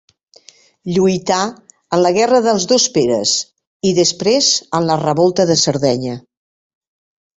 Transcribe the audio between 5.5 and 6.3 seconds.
de Sardenya.